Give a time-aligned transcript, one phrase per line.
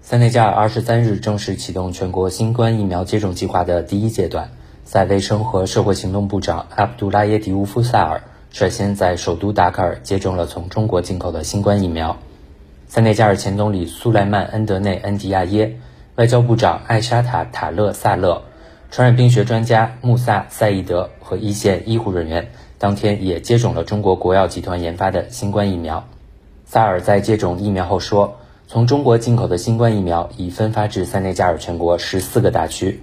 [0.00, 4.50] 塞内加尔二十三日正式启动全国新冠疫苗接种计划的第一阶段。
[4.88, 12.16] 在卫生和社会行动部长阿卜杜拉耶迪乌夫萨尔率先在首都达喀尔接种了从中国进口的新冠疫苗。
[12.86, 15.76] 塞内加尔前总理苏莱曼恩德内恩迪亚耶、
[16.14, 18.44] 外交部长艾沙塔塔勒萨勒、
[18.90, 26.08] 传染病学专家穆萨赛义德和一线医护人员当天也接种了中国国药集团研发的新冠疫苗。
[26.64, 28.38] 萨尔在接种疫苗后说
[28.70, 33.00] ：“从中国进口的新冠疫苗已分发至塞内加尔全国十四个大区。”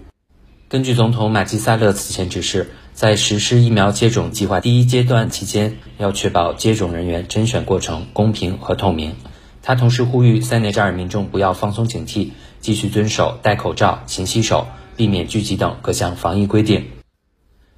[0.69, 9.15] 根据总统马基萨勒此前指示，在实施疫苗接种计划第一阶段期间，要确保接种人员甄选过程公平和透明。
[9.63, 12.29] 他同时呼吁塞内加尔民众不要放松警惕，
[12.59, 16.85] 继续遵守戴口罩、勤洗手、避免聚集等各项防疫规定。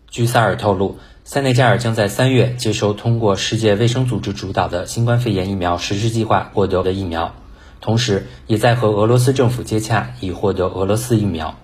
[0.10, 7.34] 据萨尔透露，塞内加尔将在三月接收通过世界卫生组织主导的新冠肺炎疫苗实施计划获得的疫苗，
[7.82, 11.58] 同时也在和俄罗斯政府接洽，以获得俄罗斯疫苗。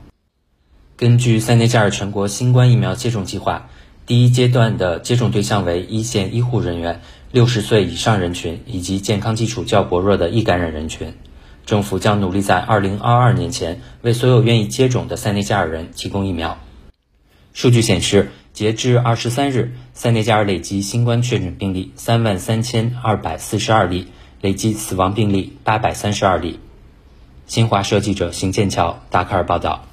[0.95, 3.69] 根据塞内加尔全国新冠疫苗接种计划，
[4.05, 11.13] 第一阶段的接种对象为一线医护人员、六十岁以上人群以及健康基础较薄弱的易感染人群。
[11.65, 16.59] 政府将努力在二零二二年前为所有愿意接种的塞内加尔人提供疫苗。
[17.53, 24.07] 数据显示，截至二十三日，塞内加尔累计新冠确诊病例三万三千二百四十二例，
[24.43, 26.59] 累计死亡病例八百三十二例。
[27.47, 29.85] 新华社记者邢剑桥达喀尔报道。